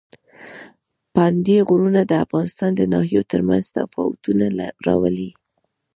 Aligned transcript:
پابندي 1.13 1.57
غرونه 1.67 2.01
د 2.05 2.13
افغانستان 2.25 2.71
د 2.75 2.81
ناحیو 2.93 3.27
ترمنځ 3.31 3.65
تفاوتونه 3.77 4.45
راولي. 4.85 5.29